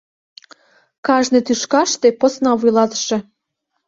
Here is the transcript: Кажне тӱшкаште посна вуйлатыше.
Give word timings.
Кажне 1.05 1.39
тӱшкаште 1.45 2.07
посна 2.19 2.51
вуйлатыше. 2.59 3.17